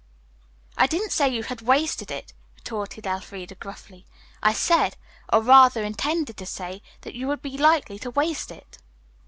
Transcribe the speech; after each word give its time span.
"I 0.79 0.87
didn't 0.87 1.11
say 1.11 1.29
you 1.29 1.43
had 1.43 1.61
wasted 1.61 2.09
it," 2.09 2.33
retorted 2.55 3.05
Elfreda 3.05 3.53
gruffly. 3.53 4.07
"I 4.41 4.51
said, 4.51 4.97
or 5.31 5.43
rather 5.43 5.83
intended 5.83 6.37
to 6.37 6.45
say, 6.47 6.81
that 7.01 7.13
you 7.13 7.27
would 7.27 7.43
be 7.43 7.55
likely 7.55 7.99
to 7.99 8.09
waste 8.09 8.49
it. 8.49 8.79